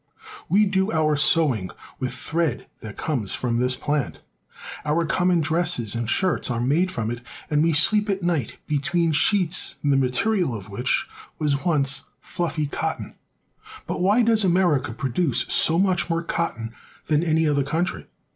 [0.49, 1.69] We do our sewing
[1.99, 4.17] with thread that comes from this plant.
[4.83, 6.15] Our common dresses and no THE SOUTH.
[6.15, 10.69] shirts are made from it, and we sleep at night between sheets the material of
[10.69, 13.13] which was once fluffy cotton.
[13.85, 16.73] But why does America produce so much more cotton
[17.05, 18.07] than any other country?